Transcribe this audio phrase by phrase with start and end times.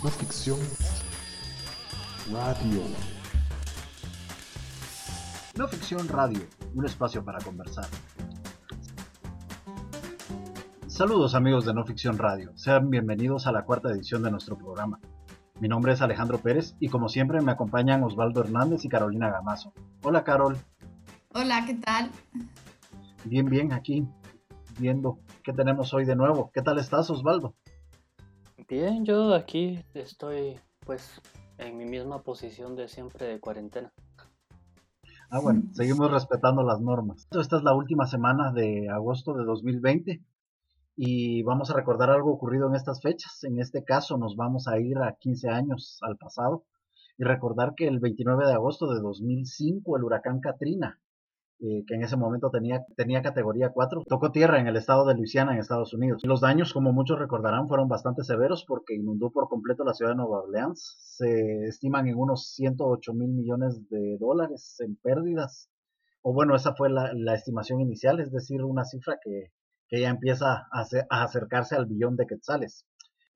[0.00, 0.58] No ficción
[2.30, 2.82] radio.
[5.56, 6.40] No ficción radio,
[6.76, 7.86] un espacio para conversar.
[10.86, 15.00] Saludos amigos de No Ficción Radio, sean bienvenidos a la cuarta edición de nuestro programa.
[15.58, 19.72] Mi nombre es Alejandro Pérez y como siempre me acompañan Osvaldo Hernández y Carolina Gamazo.
[20.04, 20.56] Hola Carol.
[21.34, 22.12] Hola, ¿qué tal?
[23.24, 24.06] Bien, bien, aquí
[24.78, 26.52] viendo qué tenemos hoy de nuevo.
[26.54, 27.56] ¿Qué tal estás Osvaldo?
[28.68, 31.22] Bien, yo aquí estoy pues
[31.56, 33.90] en mi misma posición de siempre de cuarentena.
[35.30, 37.26] Ah, bueno, seguimos respetando las normas.
[37.30, 40.22] Esta es la última semana de agosto de 2020
[40.96, 43.42] y vamos a recordar algo ocurrido en estas fechas.
[43.44, 46.66] En este caso nos vamos a ir a 15 años al pasado
[47.16, 51.00] y recordar que el 29 de agosto de 2005 el huracán Katrina
[51.60, 55.14] eh, que en ese momento tenía, tenía categoría 4, tocó tierra en el estado de
[55.14, 56.22] Luisiana, en Estados Unidos.
[56.22, 60.12] Y los daños, como muchos recordarán, fueron bastante severos porque inundó por completo la ciudad
[60.12, 60.96] de Nueva Orleans.
[61.00, 65.68] Se estiman en unos 108 mil millones de dólares en pérdidas.
[66.22, 69.50] O bueno, esa fue la, estimación inicial, es decir, una cifra que,
[69.88, 72.86] que ya empieza a, a, acercarse al billón de quetzales.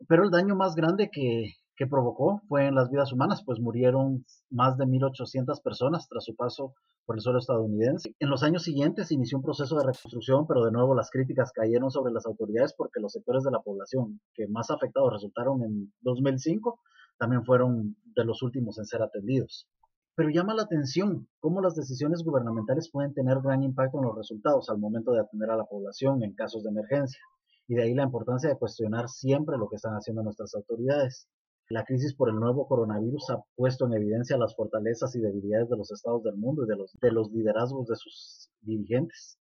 [0.07, 4.25] Pero el daño más grande que, que provocó fue en las vidas humanas, pues murieron
[4.51, 8.15] más de 1.800 personas tras su paso por el suelo estadounidense.
[8.21, 11.91] En los años siguientes inició un proceso de reconstrucción, pero de nuevo las críticas cayeron
[11.91, 16.79] sobre las autoridades porque los sectores de la población que más afectados resultaron en 2005
[17.19, 19.69] también fueron de los últimos en ser atendidos.
[20.15, 24.69] Pero llama la atención cómo las decisiones gubernamentales pueden tener gran impacto en los resultados
[24.69, 27.21] al momento de atender a la población en casos de emergencia.
[27.67, 31.29] Y de ahí la importancia de cuestionar siempre lo que están haciendo nuestras autoridades.
[31.73, 35.79] La crisis por el nuevo coronavirus ha puesto en evidencia las fortalezas y debilidades de
[35.79, 39.39] los estados del mundo y de los, de los liderazgos de sus dirigentes.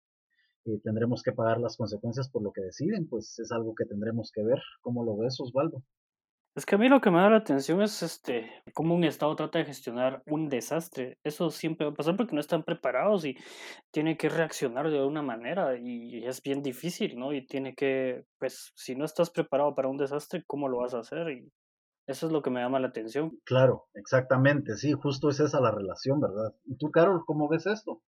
[0.63, 4.31] Eh, tendremos que pagar las consecuencias por lo que deciden, pues es algo que tendremos
[4.33, 4.61] que ver.
[4.79, 5.83] ¿Cómo lo ves, Osvaldo?
[6.55, 9.35] Es que a mí lo que me da la atención es este cómo un estado
[9.35, 11.17] trata de gestionar un desastre.
[11.25, 13.35] Eso siempre va a pasar porque no están preparados y
[13.91, 17.33] tiene que reaccionar de alguna manera y es bien difícil, ¿no?
[17.33, 20.99] Y tiene que, pues, si no estás preparado para un desastre, ¿cómo lo vas a
[20.99, 21.29] hacer?
[21.29, 21.51] Y
[22.07, 23.39] eso es lo que me llama la atención.
[23.43, 26.53] Claro, exactamente, sí, justo es esa la relación, ¿verdad?
[26.65, 28.01] ¿Y tú, Carol, cómo ves esto?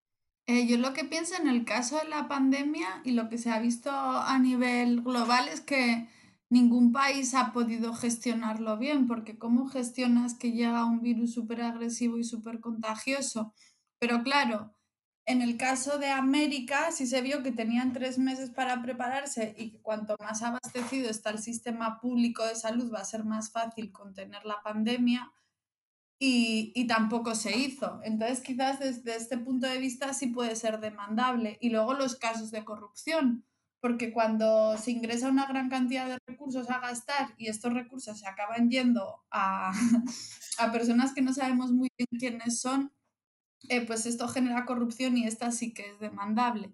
[0.46, 3.50] Eh, yo lo que pienso en el caso de la pandemia y lo que se
[3.50, 6.10] ha visto a nivel global es que
[6.50, 12.18] ningún país ha podido gestionarlo bien, porque ¿cómo gestionas que llega un virus súper agresivo
[12.18, 13.54] y súper contagioso?
[14.00, 14.76] Pero claro,
[15.26, 19.72] en el caso de América, sí se vio que tenían tres meses para prepararse y
[19.72, 23.92] que cuanto más abastecido está el sistema público de salud va a ser más fácil
[23.92, 25.32] contener la pandemia
[26.20, 28.00] y, y, tampoco se hizo.
[28.04, 31.58] Entonces, quizás desde este punto de vista sí puede ser demandable.
[31.60, 33.46] Y luego los casos de corrupción,
[33.82, 38.28] porque cuando se ingresa una gran cantidad de recursos a gastar y estos recursos se
[38.28, 39.74] acaban yendo a,
[40.60, 42.94] a personas que no sabemos muy bien quiénes son,
[43.70, 46.74] eh, pues esto genera corrupción y esta sí que es demandable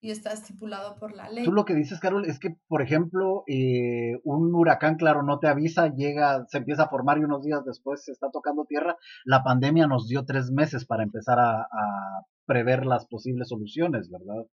[0.00, 1.44] y está estipulado por la ley.
[1.44, 5.48] Tú lo que dices, Carol, es que, por ejemplo, eh, un huracán, claro, no te
[5.48, 8.96] avisa, llega, se empieza a formar y unos días después se está tocando tierra.
[9.24, 14.46] La pandemia nos dio tres meses para empezar a, a prever las posibles soluciones, ¿verdad?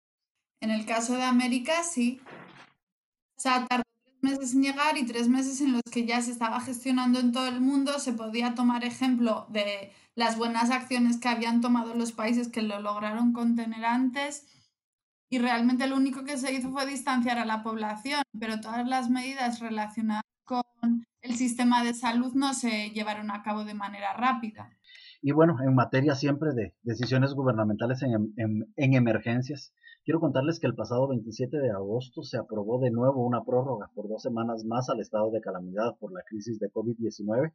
[0.62, 2.22] En el caso de América, sí.
[3.38, 3.84] O sea, tardó
[4.22, 7.48] meses en llegar y tres meses en los que ya se estaba gestionando en todo
[7.48, 8.00] el mundo.
[8.00, 12.80] Se podía tomar ejemplo de las buenas acciones que habían tomado los países que lo
[12.80, 14.46] lograron contener antes
[15.32, 19.10] y realmente lo único que se hizo fue distanciar a la población, pero todas las
[19.10, 24.70] medidas relacionadas con el sistema de salud no se llevaron a cabo de manera rápida.
[25.22, 30.68] Y bueno, en materia siempre de decisiones gubernamentales en, en, en emergencias, quiero contarles que
[30.68, 34.90] el pasado 27 de agosto se aprobó de nuevo una prórroga por dos semanas más
[34.90, 37.54] al estado de calamidad por la crisis de COVID-19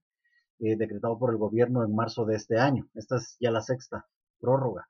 [0.58, 2.88] eh, decretado por el gobierno en marzo de este año.
[2.94, 4.06] Esta es ya la sexta
[4.40, 4.88] prórroga.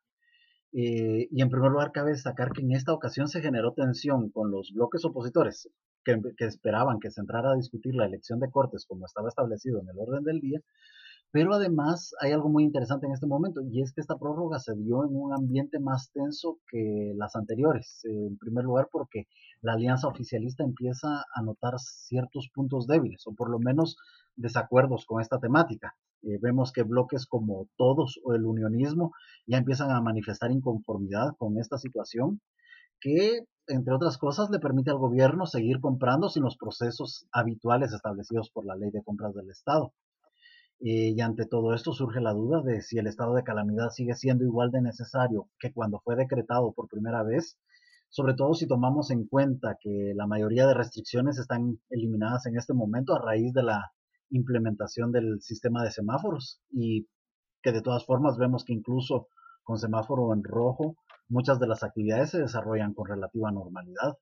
[0.72, 4.50] Eh, y en primer lugar, cabe destacar que en esta ocasión se generó tensión con
[4.50, 5.68] los bloques opositores
[6.04, 9.80] que, que, esperaban que se entrara a discutir la elección de Cortes como estaba establecido
[9.80, 10.60] en el orden del día.
[11.32, 14.74] Pero además hay algo muy interesante en este momento y es que esta prórroga se
[14.74, 18.00] dio en un ambiente más tenso que las anteriores.
[18.04, 19.26] En primer lugar porque
[19.60, 23.96] la alianza oficialista empieza a notar ciertos puntos débiles o por lo menos
[24.36, 25.94] desacuerdos con esta temática.
[26.22, 29.12] Eh, vemos que bloques como todos o el unionismo
[29.46, 32.40] ya empiezan a manifestar inconformidad con esta situación
[33.00, 38.50] que, entre otras cosas, le permite al gobierno seguir comprando sin los procesos habituales establecidos
[38.50, 39.92] por la ley de compras del Estado.
[40.80, 44.14] Eh, y ante todo esto surge la duda de si el estado de calamidad sigue
[44.14, 47.58] siendo igual de necesario que cuando fue decretado por primera vez,
[48.08, 52.74] sobre todo si tomamos en cuenta que la mayoría de restricciones están eliminadas en este
[52.74, 53.92] momento a raíz de la
[54.30, 57.08] implementación del sistema de semáforos y
[57.62, 59.28] que de todas formas vemos que incluso
[59.64, 60.96] con semáforo en rojo
[61.28, 64.16] muchas de las actividades se desarrollan con relativa normalidad.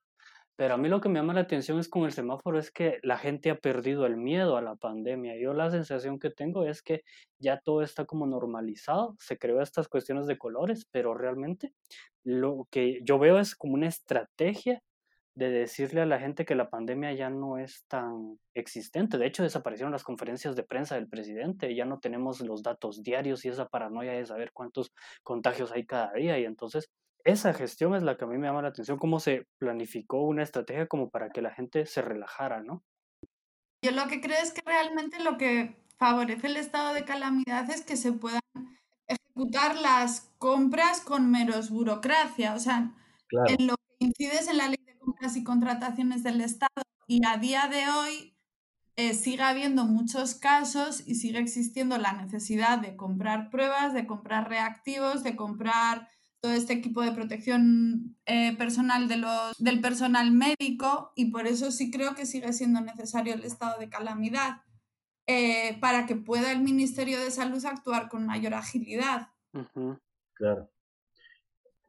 [0.56, 2.98] Pero a mí lo que me llama la atención es con el semáforo es que
[3.02, 5.36] la gente ha perdido el miedo a la pandemia.
[5.36, 7.02] Yo la sensación que tengo es que
[7.38, 11.72] ya todo está como normalizado, se creó estas cuestiones de colores, pero realmente
[12.22, 14.80] lo que yo veo es como una estrategia
[15.34, 19.18] de decirle a la gente que la pandemia ya no es tan existente.
[19.18, 23.44] De hecho, desaparecieron las conferencias de prensa del presidente, ya no tenemos los datos diarios
[23.44, 24.92] y esa paranoia de saber cuántos
[25.24, 26.38] contagios hay cada día.
[26.38, 26.88] Y entonces,
[27.24, 30.42] esa gestión es la que a mí me llama la atención, cómo se planificó una
[30.42, 32.84] estrategia como para que la gente se relajara, ¿no?
[33.82, 37.84] Yo lo que creo es que realmente lo que favorece el estado de calamidad es
[37.84, 38.40] que se puedan
[39.06, 42.54] ejecutar las compras con menos burocracia.
[42.54, 42.94] O sea,
[43.48, 47.68] en lo que incides en la ley compras y contrataciones del Estado y a día
[47.68, 48.34] de hoy
[48.96, 54.48] eh, sigue habiendo muchos casos y sigue existiendo la necesidad de comprar pruebas, de comprar
[54.48, 56.08] reactivos, de comprar
[56.44, 61.70] todo este equipo de protección eh, personal de los, del personal médico y por eso
[61.70, 64.60] sí creo que sigue siendo necesario el estado de calamidad
[65.26, 69.28] eh, para que pueda el Ministerio de Salud actuar con mayor agilidad.
[70.34, 70.68] Claro.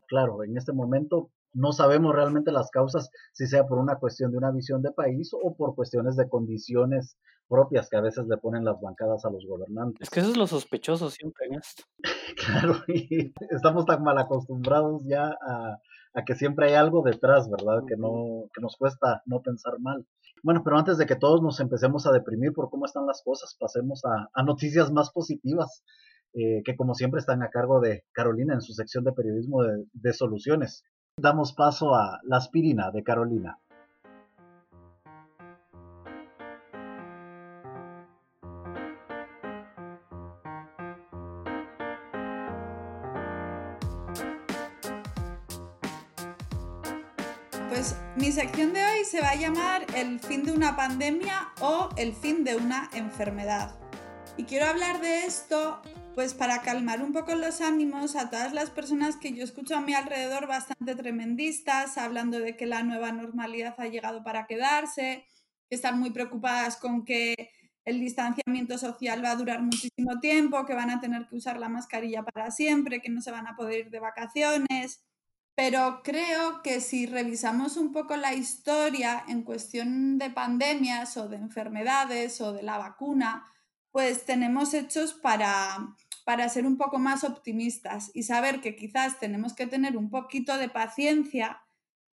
[0.08, 4.38] Claro, en este momento no sabemos realmente las causas, si sea por una cuestión de
[4.38, 7.18] una visión de país o por cuestiones de condiciones
[7.48, 10.02] propias que a veces le ponen las bancadas a los gobernantes.
[10.02, 11.84] Es que eso es lo sospechoso siempre en esto.
[12.46, 15.80] claro, y estamos tan mal acostumbrados ya a,
[16.26, 17.84] que siempre hay algo detrás, ¿verdad?
[17.88, 20.06] Que, no, que nos cuesta no pensar mal.
[20.44, 23.56] Bueno, pero antes de que todos nos empecemos a deprimir por cómo están las cosas,
[23.60, 25.84] pasemos a, noticias más positivas.
[26.38, 30.12] Eh, que como siempre están a cargo de Carolina en su sección de periodismo de
[30.12, 30.84] soluciones.
[31.18, 33.58] Damos paso a La aspirina de Carolina.
[47.70, 51.88] Pues mi sección de hoy se va a llamar El fin de una pandemia o
[51.96, 53.74] El fin de una enfermedad.
[54.36, 55.82] Y quiero hablar de esto
[56.16, 59.82] pues para calmar un poco los ánimos a todas las personas que yo escucho a
[59.82, 65.28] mi alrededor bastante tremendistas, hablando de que la nueva normalidad ha llegado para quedarse,
[65.70, 67.52] que están muy preocupadas con que
[67.84, 71.68] el distanciamiento social va a durar muchísimo tiempo, que van a tener que usar la
[71.68, 75.04] mascarilla para siempre, que no se van a poder ir de vacaciones.
[75.54, 81.36] Pero creo que si revisamos un poco la historia en cuestión de pandemias o de
[81.36, 83.52] enfermedades o de la vacuna,
[83.92, 85.96] pues tenemos hechos para,
[86.26, 90.58] para ser un poco más optimistas y saber que quizás tenemos que tener un poquito
[90.58, 91.62] de paciencia,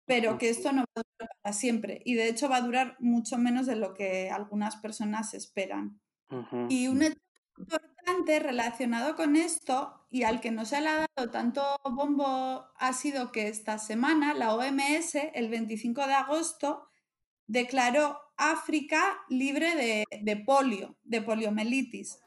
[0.04, 2.02] pero que esto no va a durar para siempre.
[2.04, 5.98] Y de hecho va a durar mucho menos de lo que algunas personas esperan.
[6.68, 7.18] Y un hecho
[7.58, 12.92] importante relacionado con esto y al que no se le ha dado tanto bombo ha
[12.92, 16.88] sido que esta semana la OMS, el 25 de agosto,
[17.46, 22.18] declaró África libre de, de polio, de poliomielitis.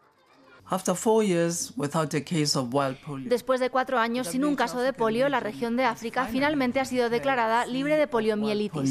[3.29, 6.85] Después de cuatro años sin un caso de polio, la región de África finalmente ha
[6.85, 8.89] sido declarada libre de poliomielitis.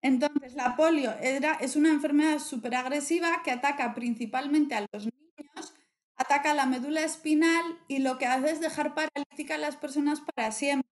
[0.00, 5.74] Entonces, la polio era, es una enfermedad súper agresiva que ataca principalmente a los niños,
[6.16, 10.50] ataca la médula espinal y lo que hace es dejar paralítica a las personas para
[10.50, 10.90] siempre.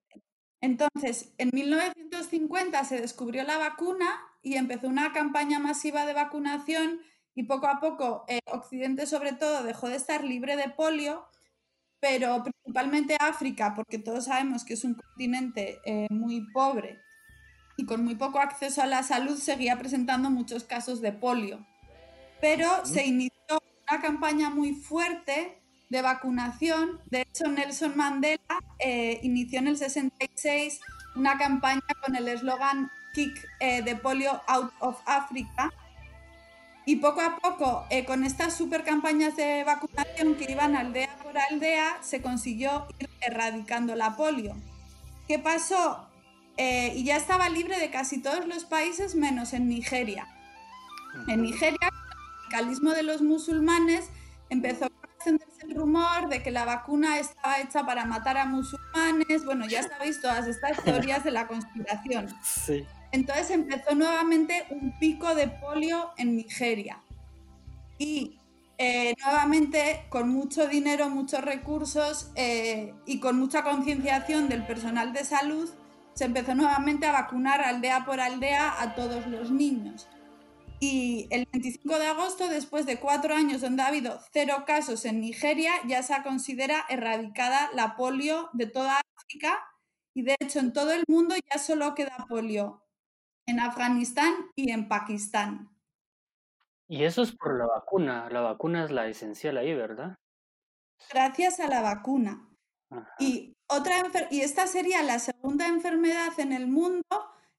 [0.61, 7.01] Entonces, en 1950 se descubrió la vacuna y empezó una campaña masiva de vacunación
[7.41, 11.25] y poco a poco eh, Occidente sobre todo dejó de estar libre de polio,
[11.99, 17.01] pero principalmente África, porque todos sabemos que es un continente eh, muy pobre
[17.79, 21.67] y con muy poco acceso a la salud, seguía presentando muchos casos de polio.
[22.43, 23.59] Pero se inició
[23.91, 27.01] una campaña muy fuerte de vacunación.
[27.07, 30.79] De hecho, Nelson Mandela eh, inició en el 66
[31.17, 35.73] una campaña con el eslogan Kick de Polio Out of Africa,
[36.91, 41.39] y poco a poco, eh, con estas super campañas de vacunación que iban aldea por
[41.39, 44.57] aldea, se consiguió ir erradicando la polio.
[45.29, 46.09] ¿Qué pasó?
[46.57, 50.27] Eh, y ya estaba libre de casi todos los países menos en Nigeria.
[51.29, 54.07] En Nigeria, el radicalismo de los musulmanes
[54.49, 59.45] empezó a extenderse el rumor de que la vacuna estaba hecha para matar a musulmanes.
[59.45, 62.37] Bueno, ya sabéis todas estas teorías de la conspiración.
[62.43, 62.85] Sí.
[63.13, 67.03] Entonces empezó nuevamente un pico de polio en Nigeria.
[67.99, 68.39] Y
[68.79, 75.25] eh, nuevamente, con mucho dinero, muchos recursos eh, y con mucha concienciación del personal de
[75.25, 75.69] salud,
[76.15, 80.09] se empezó nuevamente a vacunar aldea por aldea a todos los niños.
[80.79, 85.21] Y el 25 de agosto, después de cuatro años donde ha habido cero casos en
[85.21, 89.59] Nigeria, ya se considera erradicada la polio de toda África
[90.15, 92.83] y de hecho en todo el mundo ya solo queda polio
[93.51, 95.71] en Afganistán y en Pakistán.
[96.89, 98.29] Y eso es por la vacuna.
[98.31, 100.17] La vacuna es la esencial ahí, ¿verdad?
[101.13, 102.49] Gracias a la vacuna.
[103.19, 107.05] Y, otra y esta sería la segunda enfermedad en el mundo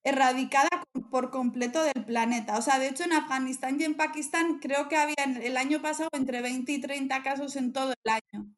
[0.04, 0.70] erradicada
[1.10, 2.58] por completo del planeta.
[2.58, 6.10] O sea, de hecho en Afganistán y en Pakistán creo que había el año pasado
[6.14, 8.52] entre 20 y 30 casos en todo el año.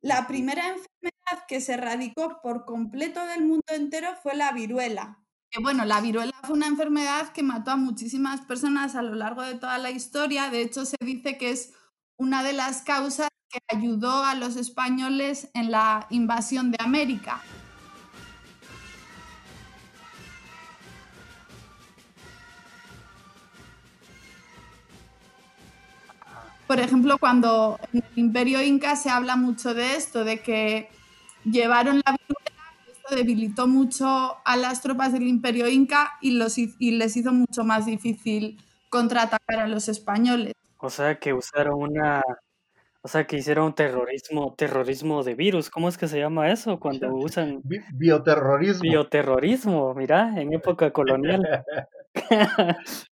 [0.00, 5.23] La primera enfermedad que se erradicó por completo del mundo entero fue la viruela.
[5.62, 9.54] Bueno, la viruela fue una enfermedad que mató a muchísimas personas a lo largo de
[9.54, 10.50] toda la historia.
[10.50, 11.72] De hecho, se dice que es
[12.16, 17.40] una de las causas que ayudó a los españoles en la invasión de América.
[26.66, 30.88] Por ejemplo, cuando en el Imperio Inca se habla mucho de esto, de que
[31.44, 32.43] llevaron la viruela,
[33.04, 34.06] esto debilitó mucho
[34.44, 38.58] a las tropas del Imperio Inca y, los, y les hizo mucho más difícil
[38.90, 40.54] contraatacar a los españoles.
[40.78, 42.22] O sea que usaron una,
[43.02, 46.78] o sea que hicieron terrorismo, terrorismo de virus, ¿cómo es que se llama eso?
[46.78, 47.62] Cuando usan
[47.94, 48.82] bioterrorismo.
[48.82, 51.42] Bioterrorismo, mira, en época colonial.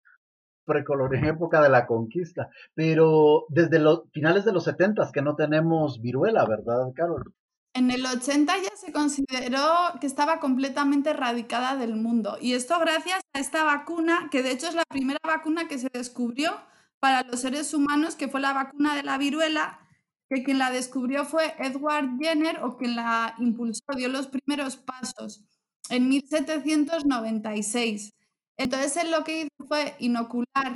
[0.64, 2.48] precolonia, en época de la conquista.
[2.74, 7.34] Pero desde los finales de los 70 que no tenemos viruela, ¿verdad, Carol?
[7.74, 9.66] En el 80 ya se consideró
[10.00, 12.36] que estaba completamente erradicada del mundo.
[12.40, 15.88] Y esto gracias a esta vacuna, que de hecho es la primera vacuna que se
[15.92, 16.60] descubrió
[17.00, 19.80] para los seres humanos, que fue la vacuna de la viruela,
[20.28, 25.42] que quien la descubrió fue Edward Jenner o quien la impulsó, dio los primeros pasos
[25.88, 28.12] en 1796.
[28.58, 30.74] Entonces él lo que hizo fue inocular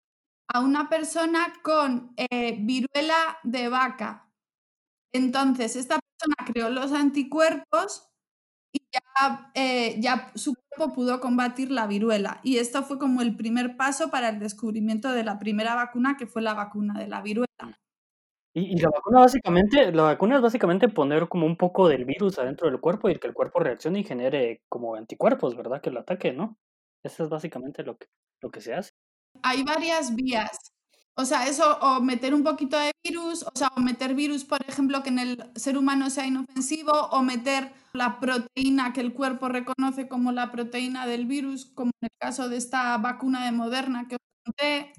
[0.49, 4.26] a una persona con eh, viruela de vaca.
[5.13, 8.09] Entonces esta persona creó los anticuerpos
[8.73, 12.41] y ya, eh, ya su cuerpo pudo combatir la viruela.
[12.43, 16.27] Y esto fue como el primer paso para el descubrimiento de la primera vacuna, que
[16.27, 17.47] fue la vacuna de la viruela.
[18.59, 22.71] Y, la vacuna básicamente, la vacuna es básicamente poner como un poco del virus adentro
[22.71, 25.83] del cuerpo y que el cuerpo reaccione y genere como anticuerpos, ¿verdad?
[25.83, 26.57] Que lo ataque, ¿no?
[27.03, 28.07] Eso es básicamente lo que,
[28.41, 28.93] lo que se hace.
[29.43, 30.73] Hay varias vías.
[31.19, 34.59] O sea, eso, o meter un poquito de virus, o sea, o meter virus, por
[34.69, 39.49] ejemplo, que en el ser humano sea inofensivo, o meter la proteína que el cuerpo
[39.49, 44.07] reconoce como la proteína del virus, como en el caso de esta vacuna de Moderna
[44.09, 44.93] que os conté.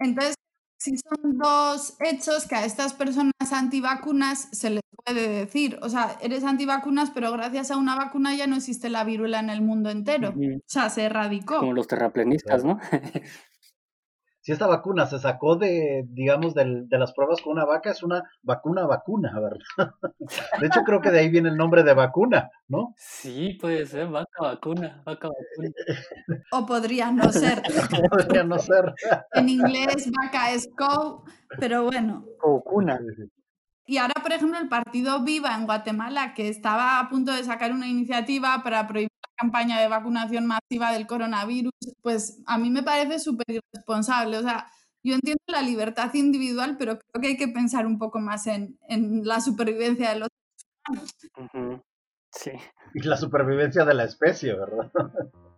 [0.00, 0.34] Entonces,
[0.80, 6.18] si son dos hechos que a estas personas antivacunas se les puede decir, o sea,
[6.22, 9.90] eres antivacunas, pero gracias a una vacuna ya no existe la viruela en el mundo
[9.90, 10.30] entero.
[10.30, 11.58] O sea, se erradicó.
[11.58, 12.80] Como los terraplenistas, ¿no?
[14.42, 18.24] si esta vacuna se sacó de, digamos, de, las pruebas con una vaca, es una
[18.42, 19.94] vacuna vacuna, ¿verdad?
[20.60, 22.94] De hecho, creo que de ahí viene el nombre de vacuna, ¿no?
[22.96, 25.74] Sí, puede ser, vaca vacuna, vaca vacuna.
[26.52, 27.62] O podría no ser.
[28.10, 28.94] podría no ser.
[29.32, 31.24] En inglés, vaca es cow,
[31.58, 32.24] pero bueno.
[32.42, 32.98] Vacuna.
[33.86, 37.72] Y ahora, por ejemplo, el partido Viva en Guatemala, que estaba a punto de sacar
[37.72, 43.18] una iniciativa para prohibir campaña de vacunación masiva del coronavirus, pues a mí me parece
[43.18, 44.38] súper irresponsable.
[44.38, 44.66] O sea,
[45.02, 48.78] yo entiendo la libertad individual, pero creo que hay que pensar un poco más en,
[48.88, 50.28] en la supervivencia de los
[50.88, 51.14] humanos.
[52.32, 52.52] Sí.
[52.94, 54.90] Y la supervivencia de la especie, ¿verdad?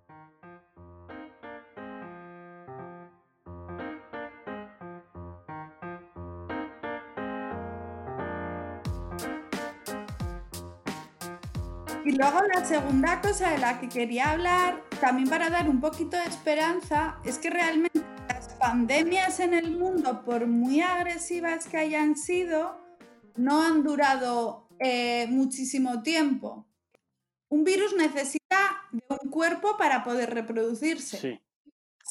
[12.05, 16.17] Y luego la segunda cosa de la que quería hablar, también para dar un poquito
[16.17, 22.17] de esperanza, es que realmente las pandemias en el mundo, por muy agresivas que hayan
[22.17, 22.77] sido,
[23.37, 26.67] no han durado eh, muchísimo tiempo.
[27.49, 28.59] Un virus necesita
[28.91, 31.41] de un cuerpo para poder reproducirse.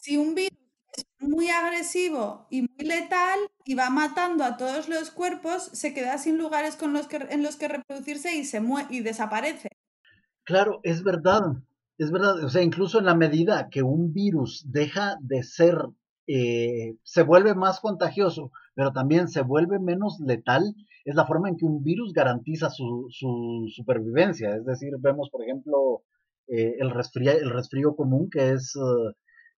[0.02, 0.58] Si un virus
[0.94, 6.18] es muy agresivo y muy letal y va matando a todos los cuerpos, se queda
[6.18, 9.71] sin lugares con los que, en los que reproducirse y, se y desaparece.
[10.52, 11.44] Claro, es verdad,
[11.98, 12.44] es verdad.
[12.44, 15.78] O sea, incluso en la medida que un virus deja de ser,
[16.28, 21.56] eh, se vuelve más contagioso, pero también se vuelve menos letal, es la forma en
[21.56, 24.54] que un virus garantiza su, su supervivencia.
[24.54, 26.04] Es decir, vemos, por ejemplo,
[26.50, 29.14] eh, el, resfrío, común, que es, uh,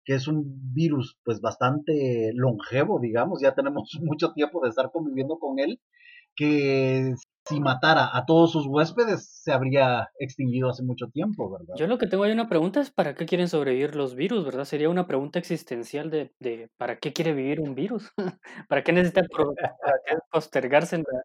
[0.06, 0.44] que es un
[0.76, 5.80] virus pues bastante longevo, digamos, ya tenemos mucho tiempo de estar conviviendo con él
[6.36, 7.14] que
[7.46, 11.76] si matara a todos sus huéspedes se habría extinguido hace mucho tiempo, ¿verdad?
[11.78, 14.66] Yo lo que tengo ahí una pregunta es ¿para qué quieren sobrevivir los virus, verdad?
[14.66, 18.10] Sería una pregunta existencial de, de ¿para qué quiere vivir un virus?
[18.70, 19.24] ¿Para qué necesita
[20.32, 21.22] postergarse en la...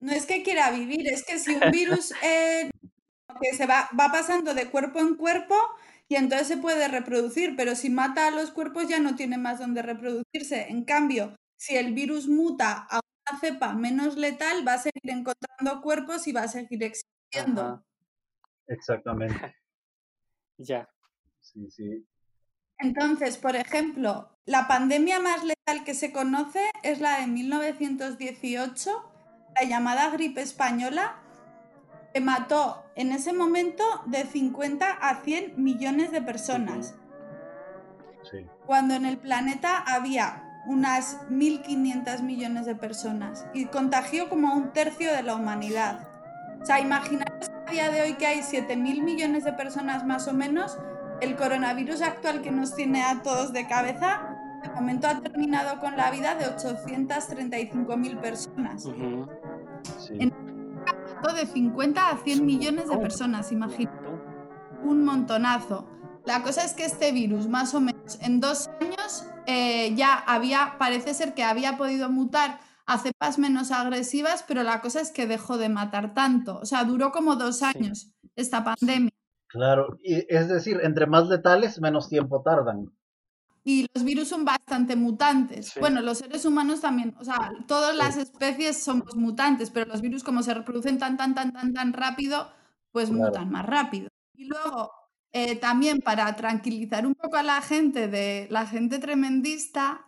[0.00, 2.68] No es que quiera vivir, es que si un virus eh,
[3.40, 5.54] que se va, va pasando de cuerpo en cuerpo
[6.08, 9.58] y entonces se puede reproducir, pero si mata a los cuerpos ya no tiene más
[9.58, 10.66] donde reproducirse.
[10.68, 15.82] En cambio, si el virus muta a una cepa menos letal, va a seguir encontrando
[15.82, 17.84] cuerpos y va a seguir existiendo.
[18.66, 19.54] Exactamente.
[20.58, 20.88] ya.
[21.40, 22.06] Sí, sí.
[22.78, 29.12] Entonces, por ejemplo, la pandemia más letal que se conoce es la de 1918,
[29.54, 31.22] la llamada gripe española,
[32.12, 36.94] que mató en ese momento de 50 a 100 millones de personas.
[38.66, 44.72] Cuando en el planeta había unas 1.500 millones de personas y contagió como a un
[44.72, 46.08] tercio de la humanidad.
[46.60, 50.32] O sea, imaginaos a día de hoy que hay 7.000 millones de personas más o
[50.32, 50.78] menos,
[51.20, 55.96] el coronavirus actual que nos tiene a todos de cabeza, de momento ha terminado con
[55.96, 58.84] la vida de 835.000 personas.
[60.10, 60.32] En
[61.34, 63.96] de 50 a 100 millones de personas, imagínate.
[64.84, 65.86] Un montonazo.
[66.24, 68.95] La cosa es que este virus, más o menos en dos años,
[69.46, 74.80] eh, ya había, parece ser que había podido mutar a cepas menos agresivas, pero la
[74.80, 76.58] cosa es que dejó de matar tanto.
[76.58, 79.10] O sea, duró como dos años esta pandemia.
[79.48, 82.92] Claro, y es decir, entre más letales, menos tiempo tardan.
[83.64, 85.72] Y los virus son bastante mutantes.
[85.80, 90.22] Bueno, los seres humanos también, o sea, todas las especies somos mutantes, pero los virus
[90.22, 92.48] como se reproducen tan, tan, tan, tan, tan rápido,
[92.92, 94.08] pues mutan más rápido.
[94.34, 94.92] Y luego,
[95.38, 100.06] eh, también para tranquilizar un poco a la gente de la gente tremendista,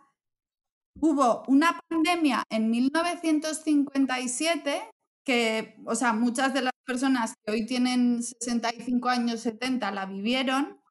[0.99, 4.89] hubo una pandemia en 1957
[5.23, 10.81] que, o sea, muchas de las personas que hoy tienen 65 años, 70 la vivieron.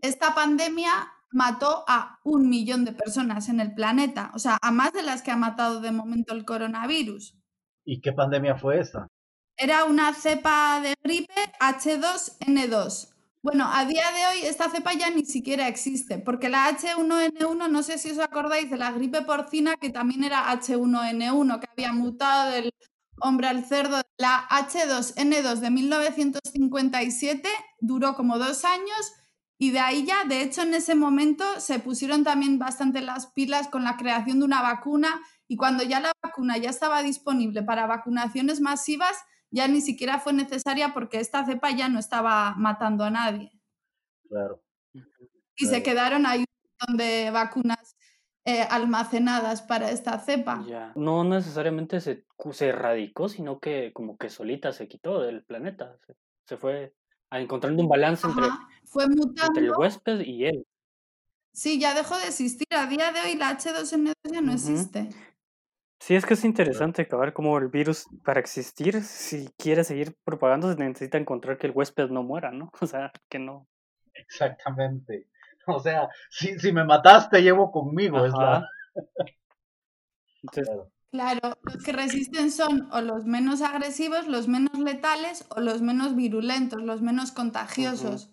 [0.00, 0.92] Esta pandemia
[1.32, 5.22] mató a un millón de personas en el planeta, o sea, a más de las
[5.22, 7.36] que ha matado de momento el coronavirus.
[7.84, 9.08] ¿Y qué pandemia fue esta?
[9.56, 13.16] Era una cepa de gripe H2N2.
[13.42, 17.82] Bueno, a día de hoy esta cepa ya ni siquiera existe, porque la H1N1, no
[17.82, 22.50] sé si os acordáis de la gripe porcina, que también era H1N1, que había mutado
[22.50, 22.70] del
[23.18, 24.02] hombre al cerdo.
[24.18, 27.48] La H2N2 de 1957
[27.80, 29.12] duró como dos años
[29.56, 33.68] y de ahí ya, de hecho, en ese momento se pusieron también bastante las pilas
[33.68, 37.86] con la creación de una vacuna y cuando ya la vacuna ya estaba disponible para
[37.86, 39.16] vacunaciones masivas,
[39.50, 43.52] ya ni siquiera fue necesaria porque esta cepa ya no estaba matando a nadie.
[44.28, 44.62] Claro.
[45.56, 47.96] Y se quedaron ahí un montón de vacunas
[48.44, 50.64] eh, almacenadas para esta cepa.
[50.66, 50.92] Ya.
[50.94, 55.98] No necesariamente se, se erradicó, sino que como que solita se quitó del planeta.
[56.46, 56.94] Se, fue
[57.30, 58.46] encontrando un balance entre,
[58.84, 60.66] fue el huésped y él.
[61.52, 62.66] Sí, ya dejó de existir.
[62.70, 65.10] A día de hoy la H2N2 ya no existe.
[66.00, 70.78] Sí, es que es interesante acabar como el virus, para existir, si quiere seguir propagándose,
[70.78, 72.72] necesita encontrar que el huésped no muera, ¿no?
[72.80, 73.68] O sea, que no.
[74.14, 75.26] Exactamente.
[75.66, 78.66] O sea, si, si me mataste, llevo conmigo, es la...
[81.12, 81.58] claro.
[81.62, 86.82] los que resisten son o los menos agresivos, los menos letales o los menos virulentos,
[86.82, 88.30] los menos contagiosos.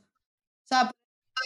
[0.63, 0.89] O sea,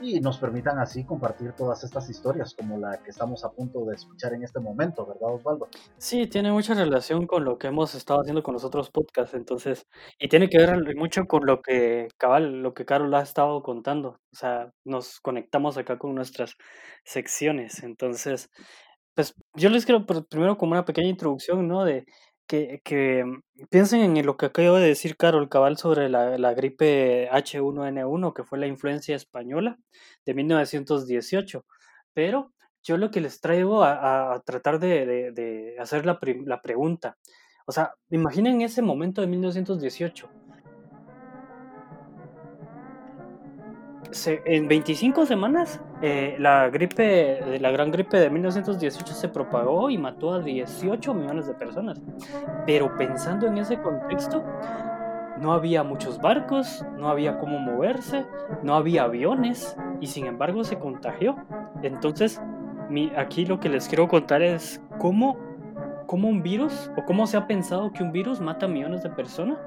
[0.00, 3.94] y nos permitan así compartir todas estas historias como la que estamos a punto de
[3.94, 5.68] escuchar en este momento, ¿verdad Osvaldo?
[5.96, 9.87] Sí, tiene mucha relación con lo que hemos estado haciendo con los otros podcasts, entonces,
[10.18, 14.11] y tiene que ver mucho con lo que cabal, lo que Carol ha estado contando,
[14.11, 16.54] o sea, nos conectamos acá con nuestras
[17.04, 18.50] secciones, entonces,
[19.14, 21.84] pues yo les quiero primero como una pequeña introducción, ¿no?
[21.84, 22.06] De
[22.48, 23.24] que, que
[23.70, 28.42] piensen en lo que acabo de decir Carol Cabal sobre la, la gripe H1N1, que
[28.42, 29.78] fue la influencia española
[30.26, 31.64] de 1918.
[32.14, 37.18] Pero yo lo que les traigo a, tratar de, de, hacer la, la, pregunta,
[37.66, 40.28] o sea, imaginen ese momento de 1918.
[44.24, 50.32] En 25 semanas, eh, la gripe, la gran gripe de 1918 se propagó y mató
[50.32, 52.00] a 18 millones de personas.
[52.66, 54.42] Pero pensando en ese contexto,
[55.40, 58.26] no había muchos barcos, no había cómo moverse,
[58.62, 61.36] no había aviones y sin embargo se contagió.
[61.82, 62.40] Entonces,
[63.16, 65.36] aquí lo que les quiero contar es cómo,
[66.06, 69.10] cómo un virus o cómo se ha pensado que un virus mata a millones de
[69.10, 69.58] personas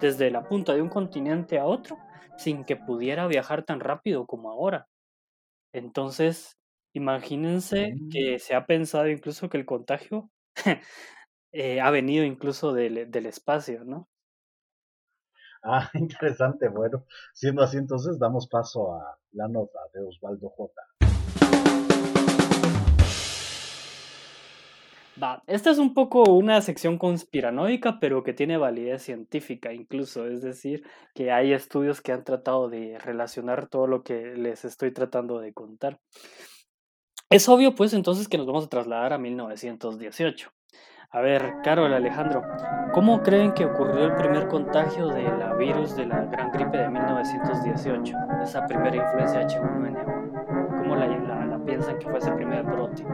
[0.00, 1.98] desde la punta de un continente a otro
[2.40, 4.88] sin que pudiera viajar tan rápido como ahora.
[5.74, 6.56] Entonces,
[6.94, 8.08] imagínense mm.
[8.10, 10.30] que se ha pensado incluso que el contagio
[11.52, 14.08] eh, ha venido incluso del, del espacio, ¿no?
[15.62, 16.68] Ah, interesante.
[16.68, 20.72] Bueno, siendo así, entonces damos paso a la nota de Osvaldo J.
[25.46, 30.84] esta es un poco una sección conspiranoica, pero que tiene validez científica incluso, es decir,
[31.14, 35.52] que hay estudios que han tratado de relacionar todo lo que les estoy tratando de
[35.52, 36.00] contar.
[37.28, 40.50] Es obvio, pues, entonces que nos vamos a trasladar a 1918.
[41.12, 42.42] A ver, Carol, Alejandro,
[42.92, 46.88] ¿cómo creen que ocurrió el primer contagio de la virus de la gran gripe de
[46.88, 48.16] 1918?
[48.42, 50.78] Esa primera influencia H1N1.
[50.78, 51.06] ¿Cómo la
[51.64, 53.04] piensan que fue ese primer brote?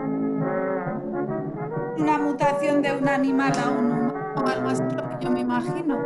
[1.99, 5.99] Una mutación de un animal a un humano, algo así lo que yo me imagino.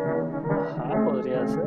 [0.79, 1.65] Ajá, podría ser.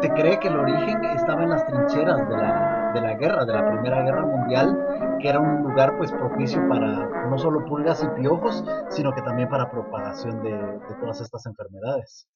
[0.00, 3.52] Se cree que el origen estaba en las trincheras de la, de la guerra, de
[3.52, 8.20] la Primera Guerra Mundial, que era un lugar pues propicio para no solo pulgas y
[8.20, 12.26] piojos, sino que también para propagación de, de todas estas enfermedades.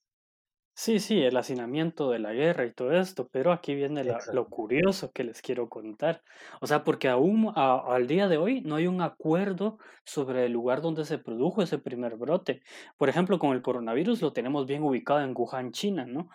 [0.83, 5.13] Sí, sí, el hacinamiento de la guerra y todo esto, pero aquí viene lo curioso
[5.13, 6.23] que les quiero contar.
[6.63, 10.81] O sea, porque aún al día de hoy no hay un acuerdo sobre el lugar
[10.81, 12.63] donde se produjo ese primer brote.
[12.97, 16.31] Por ejemplo, con el coronavirus lo tenemos bien ubicado en Wuhan, China, ¿no?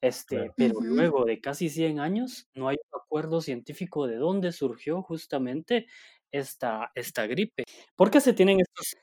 [0.00, 5.02] Este, pero luego de casi 100 años no hay un acuerdo científico de dónde surgió
[5.02, 5.86] justamente
[6.30, 7.64] esta, esta gripe.
[7.96, 8.94] ¿Por qué se tienen estos?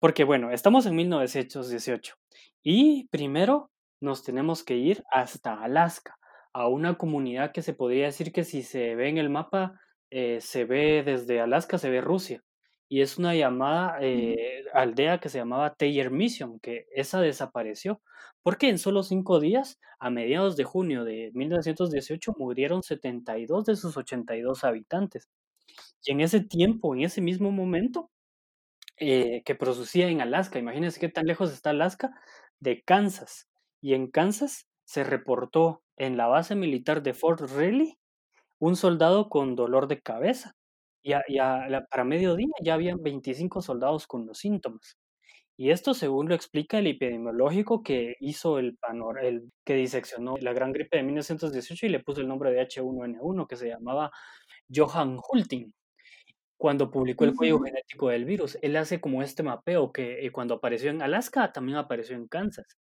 [0.00, 2.16] Porque bueno, estamos en 1918
[2.64, 6.16] y primero nos tenemos que ir hasta Alaska,
[6.52, 10.40] a una comunidad que se podría decir que si se ve en el mapa, eh,
[10.40, 12.42] se ve desde Alaska, se ve Rusia.
[12.88, 18.00] Y es una llamada eh, aldea que se llamaba Taylor Mission, que esa desapareció,
[18.42, 23.96] porque en solo cinco días, a mediados de junio de 1918, murieron 72 de sus
[23.96, 25.28] 82 habitantes.
[26.04, 28.10] Y en ese tiempo, en ese mismo momento,
[28.98, 32.12] eh, que producía en Alaska, imagínense qué tan lejos está Alaska,
[32.60, 33.49] de Kansas
[33.80, 37.96] y en Kansas se reportó en la base militar de Fort Riley
[38.58, 40.56] un soldado con dolor de cabeza.
[41.02, 41.12] Y,
[41.90, 44.98] para mediodía ya habían 25 soldados con los síntomas.
[45.56, 48.78] Y esto según lo explica el epidemiológico que hizo el,
[49.22, 53.46] el que diseccionó la gran gripe de 1918 y le puso el nombre de H1N1
[53.46, 54.10] que se llamaba
[54.74, 55.72] Johan Hulting
[56.60, 58.58] cuando publicó el código genético del virus.
[58.60, 62.76] Él hace como este mapeo que eh, cuando apareció en Alaska también apareció en Kansas.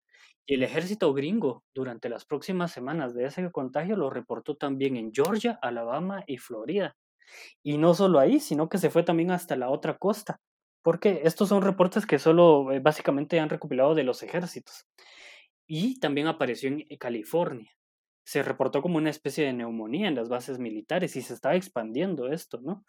[0.48, 5.12] Y el ejército gringo durante las próximas semanas de ese contagio lo reportó también en
[5.14, 6.96] Georgia, Alabama y Florida.
[7.62, 10.40] Y no solo ahí, sino que se fue también hasta la otra costa,
[10.82, 14.88] porque estos son reportes que solo eh, básicamente han recopilado de los ejércitos.
[15.68, 17.70] Y también apareció en eh, California.
[18.26, 22.28] Se reportó como una especie de neumonía en las bases militares y se estaba expandiendo
[22.30, 22.84] esto, ¿no?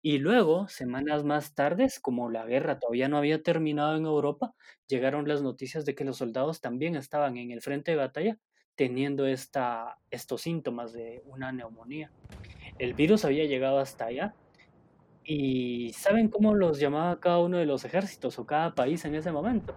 [0.00, 4.54] Y luego, semanas más tarde, como la guerra todavía no había terminado en Europa,
[4.86, 8.38] llegaron las noticias de que los soldados también estaban en el frente de batalla
[8.76, 12.12] teniendo esta, estos síntomas de una neumonía.
[12.78, 14.34] El virus había llegado hasta allá.
[15.24, 19.32] ¿Y saben cómo los llamaba cada uno de los ejércitos o cada país en ese
[19.32, 19.74] momento?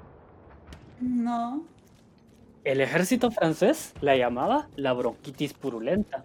[0.99, 1.65] No.
[2.63, 6.23] El ejército francés la llamaba la bronquitis purulenta.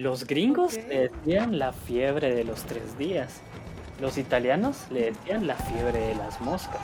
[0.00, 3.42] Los gringos le decían la fiebre de los tres días.
[4.00, 6.80] Los italianos le decían la fiebre de las moscas.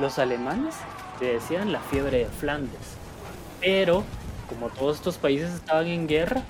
[0.00, 0.74] Los alemanes
[1.20, 2.96] le decían la fiebre de Flandes.
[3.60, 4.02] Pero,
[4.48, 6.42] como todos estos países estaban en guerra,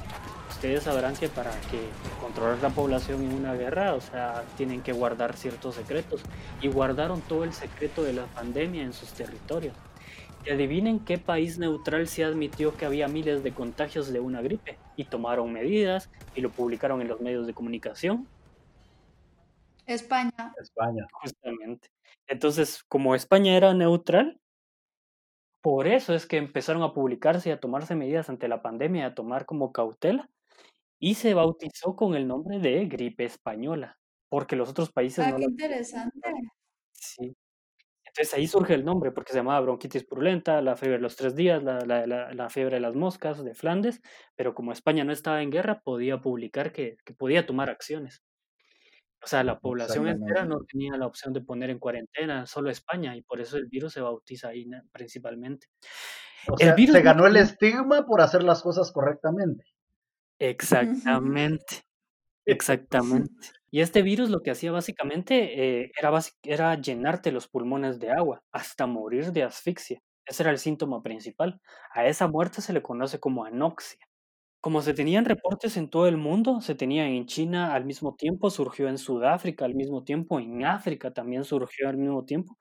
[0.49, 1.83] ustedes sabrán que para que
[2.23, 6.23] controlar la población en una guerra, o sea, tienen que guardar ciertos secretos.
[6.63, 9.75] Y guardaron todo el secreto de la pandemia en sus territorios.
[10.44, 14.79] Y adivinen qué país neutral se admitió que había miles de contagios de una gripe
[14.96, 18.26] y tomaron medidas y lo publicaron en los medios de comunicación.
[19.87, 20.53] España.
[20.61, 21.07] España.
[21.12, 21.88] Justamente.
[22.26, 24.40] Entonces, como España era neutral,
[25.62, 29.14] por eso es que empezaron a publicarse y a tomarse medidas ante la pandemia, a
[29.14, 30.31] tomar como cautela,
[31.00, 33.98] y se bautizó con el nombre de gripe española,
[34.29, 36.33] porque los otros países ah, no qué interesante.
[36.92, 37.35] Sí.
[38.11, 41.37] Entonces ahí surge el nombre, porque se llamaba bronquitis purulenta, la fiebre de los tres
[41.37, 44.03] días, la, la, la, fiebre de las moscas de Flandes,
[44.35, 48.25] pero como España no estaba en guerra, podía publicar que, que podía tomar acciones.
[49.23, 53.14] O sea, la población entera no tenía la opción de poner en cuarentena, solo España,
[53.16, 55.68] y por eso el virus se bautiza ahí principalmente.
[56.49, 59.64] O sea, se ganó el estigma por hacer las cosas correctamente.
[60.38, 61.85] Exactamente,
[62.44, 63.60] exactamente.
[63.71, 68.43] Y este virus lo que hacía básicamente eh, era, era llenarte los pulmones de agua
[68.53, 70.01] hasta morir de asfixia.
[70.27, 71.61] Ese era el síntoma principal.
[71.95, 73.99] A esa muerte se le conoce como anoxia.
[74.61, 78.51] Como se tenían reportes en todo el mundo, se tenía en China al mismo tiempo,
[78.51, 82.59] surgió en Sudáfrica al mismo tiempo, en África también surgió al mismo tiempo.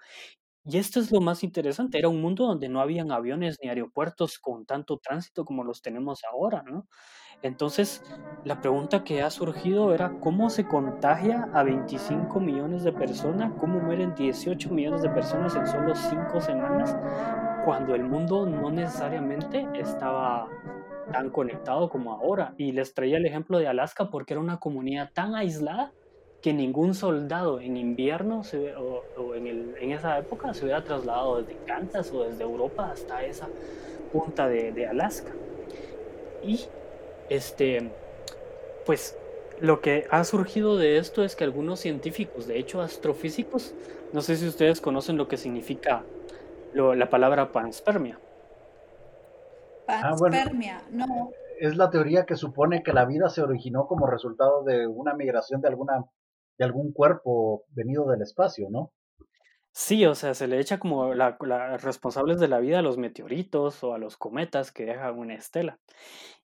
[0.65, 4.39] Y esto es lo más interesante, era un mundo donde no habían aviones ni aeropuertos
[4.39, 6.87] con tanto tránsito como los tenemos ahora, ¿no?
[7.41, 8.03] Entonces,
[8.43, 13.79] la pregunta que ha surgido era cómo se contagia a 25 millones de personas, cómo
[13.79, 16.95] mueren 18 millones de personas en solo 5 semanas,
[17.65, 20.47] cuando el mundo no necesariamente estaba
[21.11, 22.53] tan conectado como ahora.
[22.57, 25.91] Y les traía el ejemplo de Alaska porque era una comunidad tan aislada
[26.41, 28.41] que ningún soldado en invierno
[29.17, 33.47] o, en, esa época se hubiera trasladado desde Kansas o desde Europa hasta esa
[34.13, 35.31] punta de, de Alaska.
[36.41, 36.61] Y
[37.29, 37.91] este,
[38.85, 39.17] pues
[39.61, 43.73] lo que ha surgido de esto es que algunos científicos, de hecho astrofísicos,
[44.13, 46.03] no sé si ustedes conocen lo que significa
[46.73, 48.19] la palabra panspermia.
[49.87, 51.31] Ah, panspermia, no.
[51.59, 55.61] Es la teoría que supone que la vida se originó como resultado de una migración
[55.61, 56.05] de alguna
[56.57, 58.91] de algún cuerpo venido del espacio, ¿no?
[59.71, 61.37] Sí, o sea, se le echa como la,
[61.77, 65.79] responsables de la vida a los meteoritos o a los cometas que dejan una estela.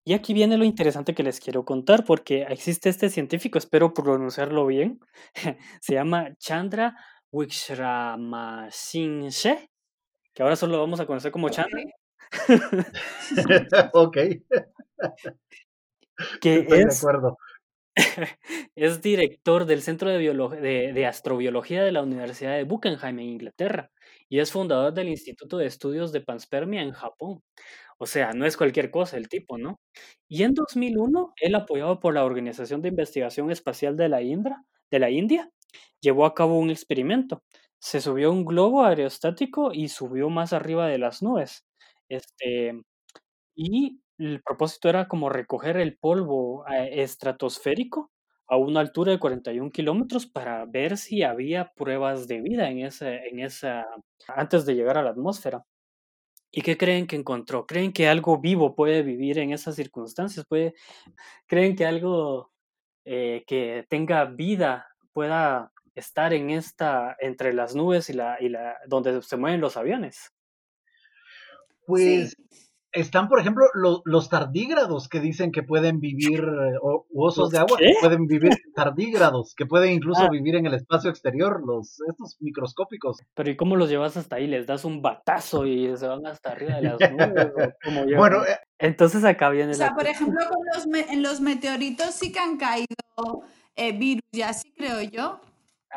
[0.04, 4.66] Y aquí viene lo interesante que les quiero contar, porque existe este científico, espero pronunciarlo
[4.68, 5.00] bien,
[5.82, 6.96] se llama Chandra
[7.32, 9.70] Wickramasinghe,
[10.34, 11.82] que ahora solo vamos a conocer como Chandra.
[13.94, 14.18] ok.
[16.42, 17.38] que Estoy de acuerdo.
[18.76, 23.92] es director del Centro de, de, Astrobiología de la Universidad de Buckingham en Inglaterra
[24.30, 27.42] y es fundador del Instituto de Estudios de Panspermia en Japón.
[27.98, 29.80] O sea, no es cualquier cosa el tipo, ¿no?
[30.28, 35.00] Y en 2001, él apoyado por la Organización de Investigación Espacial de la, Indra, de
[35.00, 35.50] la India,
[36.02, 37.44] llevó a cabo un experimento.
[37.80, 41.66] Se subió un globo aerostático y subió más arriba de las nubes.
[42.10, 42.82] Este,
[43.56, 48.12] y el propósito era como recoger el polvo eh, estratosférico
[48.48, 53.16] a una altura de 41 kilómetros para ver si había pruebas de vida en esa,
[53.16, 53.86] en esa,
[54.28, 55.66] antes de llegar a la atmósfera.
[56.52, 57.66] ¿Y qué creen que encontró?
[57.66, 60.46] ¿Creen que algo vivo puede vivir en esas circunstancias?
[60.48, 60.76] ¿Puede,
[61.48, 62.52] ¿Creen que algo
[63.04, 68.78] eh, que tenga vida pueda estar en esta, entre las nubes y la, y la,
[68.88, 70.32] donde se mueven los aviones?
[71.86, 72.36] Pues
[72.96, 73.66] están, por ejemplo,
[74.06, 78.52] los tardígrados que dicen que pueden vivir, eh, o osos de agua que pueden vivir
[78.74, 80.30] tardígrados, que pueden incluso ah.
[80.32, 83.18] vivir en el espacio exterior, los estos microscópicos.
[83.36, 84.48] Pero ¿y cómo los llevas hasta ahí?
[84.48, 88.18] ¿Les das un batazo y se van hasta arriba de las nubes?
[88.18, 90.42] bueno, eh, entonces acá viene O sea, por ejemplo,
[91.10, 93.44] en los meteoritos sí que han caído
[93.76, 95.42] eh, virus y así, creo yo.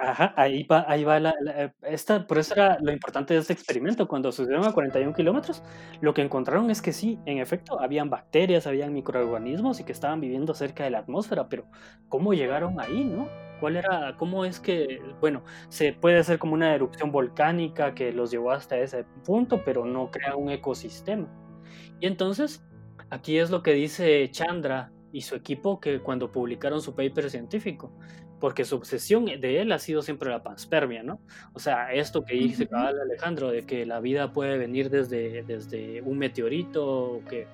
[0.00, 3.52] Ajá, ahí va, ahí va la, eh, esta, por eso era lo importante de este
[3.52, 4.06] experimento.
[4.06, 5.64] Cuando subieron a 41 kilómetros,
[6.00, 10.20] lo que encontraron es que sí, en efecto, habían bacterias, habían microorganismos y que estaban
[10.20, 11.66] viviendo cerca de la atmósfera, pero
[12.08, 13.32] ¿cómo llegaron ahí, no?
[13.58, 18.30] ¿Cuál era, cómo es que, bueno, se puede hacer como una erupción volcánica que los
[18.30, 21.28] llevó hasta ese punto, pero no crea un ecosistema?
[22.00, 22.64] Y entonces,
[23.10, 27.92] aquí es lo que dice Chandra y su equipo que cuando publicaron su paper científico,
[28.40, 31.20] porque su obsesión de él ha sido siempre la panspermia, ¿no?
[31.54, 36.18] O sea, esto que dice Alejandro, de que la vida puede venir desde, desde un
[36.18, 37.46] meteorito, que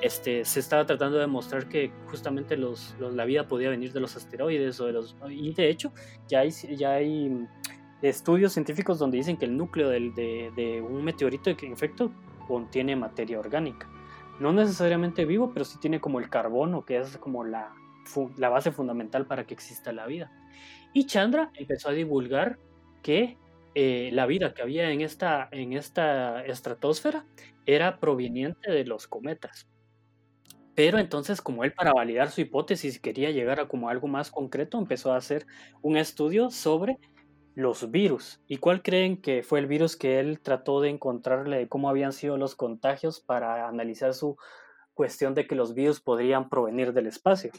[0.00, 4.16] este, se estaba tratando de demostrar que justamente los, la vida podía venir de los
[4.16, 5.16] asteroides o de los...
[5.28, 5.92] Y de hecho,
[6.28, 7.46] ya hay, ya hay
[8.02, 12.12] estudios científicos donde dicen que el núcleo del, de, de un meteorito en efecto
[12.46, 13.90] contiene materia orgánica.
[14.40, 17.72] No necesariamente vivo, pero sí tiene como el carbono, que es como la
[18.36, 20.32] la base fundamental para que exista la vida.
[20.92, 22.58] Y Chandra empezó a divulgar
[23.02, 23.36] que
[23.74, 27.26] eh, la vida que había en esta, en esta estratosfera
[27.66, 29.68] era proveniente de los cometas.
[30.74, 34.78] Pero entonces, como él para validar su hipótesis quería llegar a como algo más concreto,
[34.78, 35.44] empezó a hacer
[35.82, 36.98] un estudio sobre
[37.58, 38.40] los virus.
[38.46, 42.38] ¿Y cuál creen que fue el virus que él trató de encontrarle cómo habían sido
[42.38, 44.36] los contagios para analizar su
[44.94, 47.50] cuestión de que los virus podrían provenir del espacio?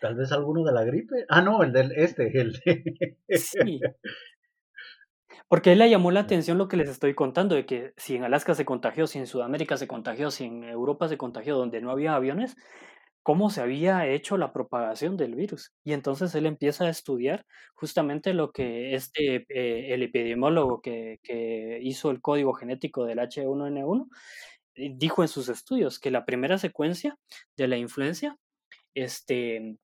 [0.00, 1.24] Tal vez alguno de la gripe.
[1.28, 3.16] Ah, no, el del este, el de...
[3.38, 3.80] Sí.
[5.48, 8.24] Porque él le llamó la atención lo que les estoy contando, de que si en
[8.24, 11.92] Alaska se contagió, si en Sudamérica se contagió, si en Europa se contagió, donde no
[11.92, 12.56] había aviones,
[13.26, 15.72] cómo se había hecho la propagación del virus.
[15.82, 21.80] Y entonces él empieza a estudiar justamente lo que este, eh, el epidemiólogo que, que,
[21.82, 24.06] hizo el código genético del H1N1
[24.76, 27.18] eh, dijo en sus estudios que la primera secuencia
[27.56, 28.36] de la influencia,
[28.94, 29.76] este,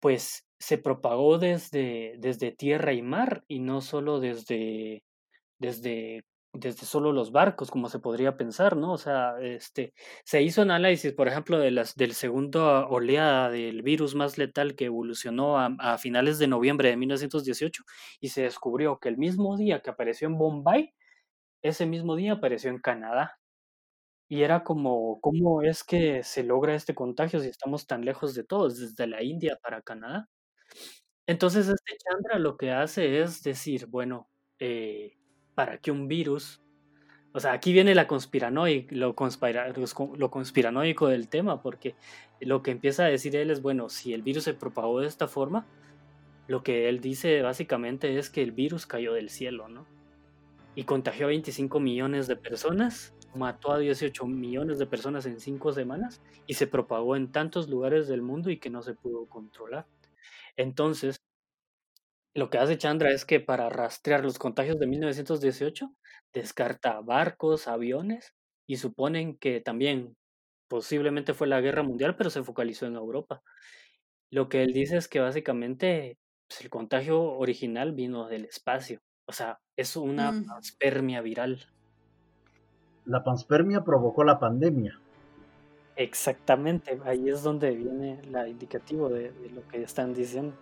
[0.00, 5.02] pues se propagó desde, desde tierra y mar y no solo desde,
[5.58, 8.92] desde desde solo los barcos, como se podría pensar, ¿no?
[8.92, 14.14] O sea, este, se hizo análisis, por ejemplo, de las, del segundo oleada del virus
[14.14, 17.84] más letal que evolucionó a, finales de noviembre de 1918
[18.20, 20.94] y se descubrió que el mismo día que apareció en Bombay,
[21.62, 23.38] ese mismo día apareció en Canadá.
[24.28, 28.44] Y era como, ¿cómo es que se logra este contagio si estamos tan lejos de
[28.44, 30.28] todos, desde la India para Canadá?
[31.26, 35.19] Entonces, este Chandra lo que hace es decir, bueno, eh,
[35.60, 36.62] para que un virus,
[37.34, 39.14] o sea, aquí viene la lo,
[40.16, 41.94] lo conspiranoico del tema, porque
[42.40, 45.28] lo que empieza a decir él es, bueno, si el virus se propagó de esta
[45.28, 45.66] forma,
[46.48, 49.86] lo que él dice básicamente es que el virus cayó del cielo, ¿no?
[50.74, 55.74] Y contagió a 25 millones de personas, mató a 18 millones de personas en 5
[55.74, 59.86] semanas y se propagó en tantos lugares del mundo y que no se pudo controlar.
[60.56, 61.20] Entonces,
[62.34, 65.92] lo que hace Chandra es que para rastrear los contagios de 1918
[66.32, 68.34] descarta barcos, aviones
[68.68, 70.16] y suponen que también
[70.68, 73.42] posiblemente fue la guerra mundial, pero se focalizó en Europa.
[74.30, 79.32] Lo que él dice es que básicamente pues, el contagio original vino del espacio, o
[79.32, 80.46] sea, es una mm.
[80.46, 81.66] panspermia viral.
[83.06, 85.00] La panspermia provocó la pandemia.
[85.96, 90.56] Exactamente, ahí es donde viene la indicativo de, de lo que están diciendo.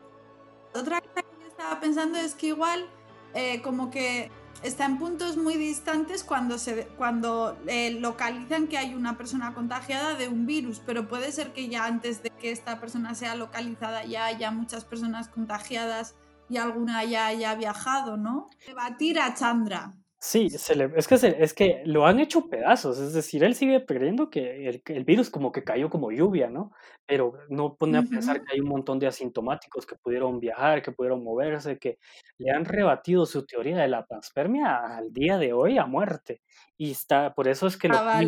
[0.74, 1.27] Otra cosa
[1.58, 2.88] estaba pensando es que igual
[3.34, 4.30] eh, como que
[4.62, 10.14] está en puntos muy distantes cuando, se, cuando eh, localizan que hay una persona contagiada
[10.14, 14.04] de un virus, pero puede ser que ya antes de que esta persona sea localizada
[14.04, 16.14] ya haya muchas personas contagiadas
[16.48, 18.48] y alguna ya haya viajado, ¿no?
[18.64, 19.94] Debatir a Chandra.
[20.20, 23.86] Sí, se le, es, que es que lo han hecho pedazos, es decir, él sigue
[23.86, 26.72] creyendo que el, el, virus como que cayó como lluvia, ¿no?
[27.06, 30.90] Pero no pone a pensar que hay un montón de asintomáticos que pudieron viajar, que
[30.90, 31.98] pudieron moverse, que
[32.36, 36.42] le han rebatido su teoría de la panspermia al día de hoy a muerte.
[36.76, 38.20] Y está, por eso es que lo ah,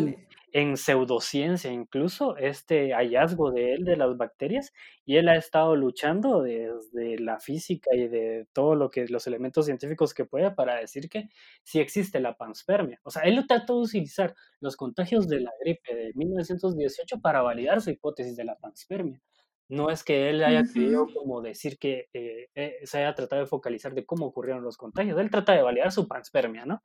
[0.53, 4.73] en pseudociencia incluso este hallazgo de él de las bacterias
[5.05, 9.65] y él ha estado luchando desde la física y de todo lo que los elementos
[9.65, 11.29] científicos que pueda para decir que
[11.63, 12.99] sí existe la panspermia.
[13.03, 17.41] O sea, él lo trató de utilizar los contagios de la gripe de 1918 para
[17.41, 19.21] validar su hipótesis de la panspermia.
[19.69, 23.47] No es que él haya querido como decir que eh, eh, se haya tratado de
[23.47, 25.17] focalizar de cómo ocurrieron los contagios.
[25.17, 26.83] Él trata de validar su panspermia, ¿no?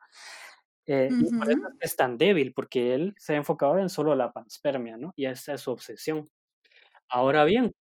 [0.87, 4.33] Eh, y por eso es tan débil, porque él se ha enfocado en solo la
[4.33, 5.13] panspermia, ¿no?
[5.17, 6.29] Y esa es su obsesión.
[7.09, 7.73] Ahora bien,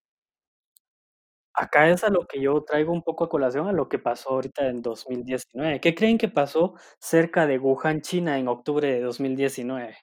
[1.54, 4.30] acá es a lo que yo traigo un poco a colación a lo que pasó
[4.30, 5.80] ahorita en 2019.
[5.80, 9.96] ¿Qué creen que pasó cerca de Wuhan, China, en octubre de 2019?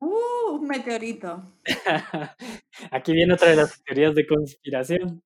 [0.00, 0.56] ¡Uh!
[0.60, 1.52] Un meteorito.
[2.90, 5.22] Aquí viene otra de las teorías de conspiración.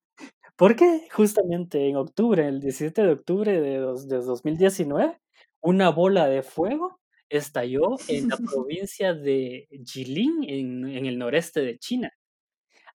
[0.62, 5.18] Porque justamente en octubre, el 17 de octubre de, de 2019,
[5.60, 11.80] una bola de fuego estalló en la provincia de Jilin, en, en, el noreste de
[11.80, 12.12] China,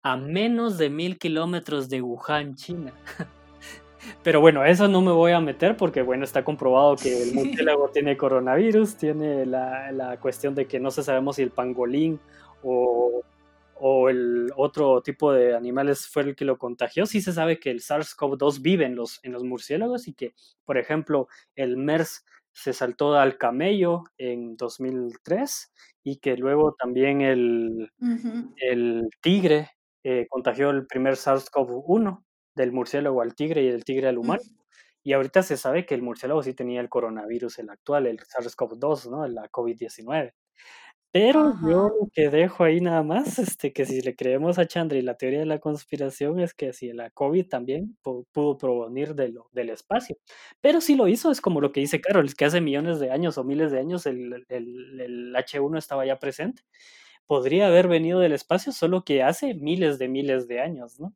[0.01, 2.93] a menos de mil kilómetros de Wuhan, China.
[4.23, 7.89] Pero bueno, eso no me voy a meter porque, bueno, está comprobado que el murciélago
[7.89, 12.17] tiene coronavirus, tiene la, la, cuestión de que no se sabemos si el pangolín
[12.63, 13.23] o,
[13.79, 17.05] o, el otro tipo de animales fue el que lo contagió.
[17.05, 20.33] Sí se sabe que el SARS-CoV-2 vive en los, en los murciélagos y que,
[20.65, 27.91] por ejemplo, el MERS se saltó al camello en 2003 y que luego también el,
[28.57, 29.71] el tigre
[30.03, 32.23] eh, contagió el primer SARS-CoV-1
[32.55, 34.41] del murciélago al tigre y del tigre al humano.
[35.03, 39.09] Y ahorita se sabe que el murciélago sí tenía el coronavirus, el actual, el SARS-CoV-2,
[39.09, 39.28] ¿no?
[39.28, 40.34] La COVID-19.
[41.14, 44.97] Pero yo lo que dejo ahí nada más, este, que si le creemos a Chandra
[44.97, 49.30] y la teoría de la conspiración es que si la COVID también pudo provenir de
[49.30, 50.18] lo, del espacio.
[50.62, 53.38] Pero si lo hizo, es como lo que dice Carol, que hace millones de años
[53.38, 56.64] o miles de años el, el, el H1 estaba ya presente.
[57.28, 61.16] Podría haber venido del espacio, solo que hace miles de miles de años, ¿no?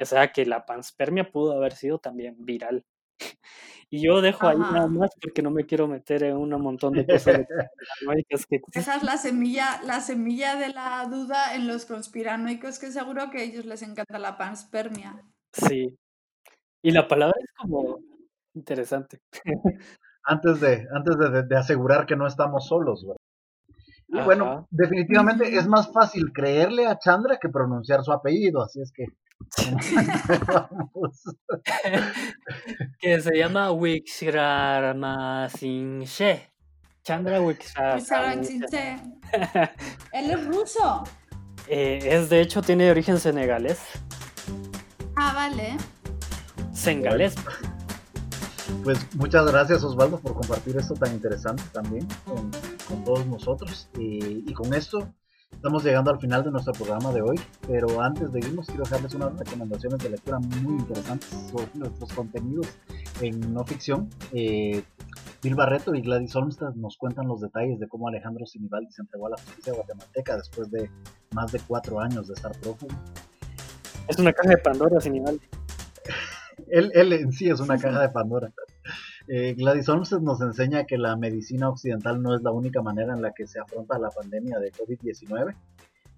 [0.00, 2.84] O sea que la panspermia pudo haber sido también viral.
[3.92, 7.04] Y yo dejo ahí nada más porque no me quiero meter en un montón de
[7.04, 7.40] cosas
[8.48, 13.30] que Esa es la semilla, la semilla de la duda en los conspiranoicos, que seguro
[13.32, 15.20] que a ellos les encanta la panspermia.
[15.52, 15.98] Sí.
[16.82, 17.98] Y la palabra es como
[18.54, 19.20] interesante.
[20.22, 21.16] Antes de, antes
[21.48, 23.06] de, asegurar que no estamos solos,
[24.08, 28.92] Y bueno, definitivamente es más fácil creerle a Chandra que pronunciar su apellido, así es
[28.92, 29.06] que
[33.00, 36.48] que se llama Wixramasinche.
[37.02, 39.00] Chandra Wixramasinche.
[40.12, 41.02] Él es ruso.
[41.66, 43.80] Eh, es de hecho, tiene origen senegalés.
[45.16, 45.76] Ah, vale.
[46.72, 47.34] Sengalés.
[48.84, 52.52] Pues muchas gracias Osvaldo por compartir esto tan interesante también con,
[53.04, 53.88] todos nosotros.
[53.98, 55.12] y con esto
[55.52, 59.14] Estamos llegando al final de nuestro programa de hoy, pero antes de irnos quiero dejarles
[59.14, 62.66] unas recomendaciones de lectura muy interesantes sobre nuestros contenidos
[63.20, 64.08] en no ficción.
[64.32, 64.82] Eh,
[65.42, 69.26] Bill Barreto y Gladys Olmsted nos cuentan los detalles de cómo Alejandro Sinibaldi se entregó
[69.26, 70.90] a la justicia guatemalteca después de
[71.32, 72.94] más de cuatro años de estar prófugo.
[74.08, 75.46] Es una caja de Pandora, Sinibaldi.
[76.68, 78.50] él, él en sí es una caja de Pandora.
[79.28, 83.22] Eh, Gladys Olmsted nos enseña que la medicina occidental no es la única manera en
[83.22, 85.54] la que se afronta la pandemia de COVID-19,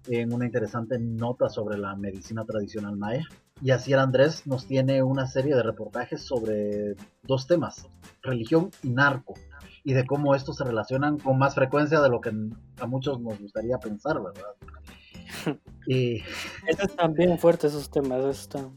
[0.07, 3.25] en una interesante nota sobre la medicina tradicional maya.
[3.61, 7.87] Y Asier Andrés nos tiene una serie de reportajes sobre dos temas,
[8.21, 9.35] religión y narco,
[9.83, 12.31] y de cómo estos se relacionan con más frecuencia de lo que
[12.79, 15.59] a muchos nos gustaría pensar, ¿verdad?
[15.87, 16.21] y...
[16.67, 18.71] Estos están bien fuertes esos temas, están...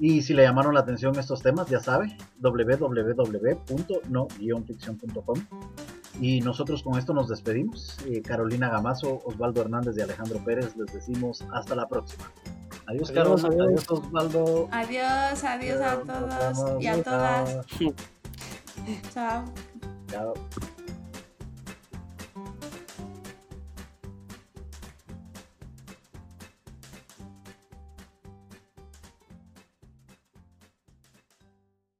[0.00, 5.38] Y si le llamaron la atención estos temas, ya sabe, www.no-ficción.com.
[6.20, 7.98] Y nosotros con esto nos despedimos.
[8.06, 12.32] Eh, Carolina Gamazo, Osvaldo Hernández y Alejandro Pérez les decimos hasta la próxima.
[12.86, 13.44] Adiós, Carlos.
[13.44, 14.68] Adiós, Osvaldo.
[14.72, 17.58] Adiós, adiós a todos y a todas.
[19.12, 19.44] Chao.
[20.08, 20.32] Chao.